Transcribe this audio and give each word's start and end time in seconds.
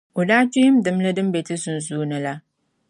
o 0.19 0.21
daa 0.29 0.43
kpihim 0.51 0.75
dimli 0.83 1.11
din 1.17 1.29
be 1.33 1.39
ti 1.47 1.55
sunsuuni 1.63 2.17
la. 2.25 2.33